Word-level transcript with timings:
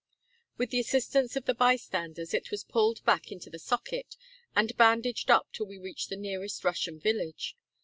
With 0.57 0.71
the 0.71 0.79
assistance 0.79 1.35
of 1.35 1.45
the 1.45 1.53
bystanders 1.53 2.33
it 2.33 2.49
was 2.49 2.63
pulled 2.63 3.05
back 3.05 3.31
into 3.31 3.51
the 3.51 3.59
socket, 3.59 4.17
and 4.55 4.75
bandaged 4.75 5.29
up 5.29 5.49
till 5.53 5.67
we 5.67 5.77
reached 5.77 6.09
the 6.09 6.17
nearest 6.17 6.63
Russian 6.63 6.99
village. 6.99 7.55